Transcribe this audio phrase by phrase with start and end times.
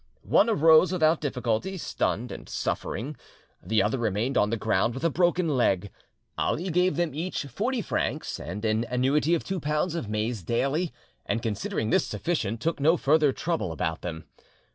[0.25, 3.17] One arose with difficulty, stunned and suffering,
[3.63, 5.91] the other remained on the ground with a broken leg.
[6.39, 10.91] Ali gave them each forty francs and an annuity of two pounds of maize daily,
[11.27, 14.25] and considering this sufficient, took no further trouble about them.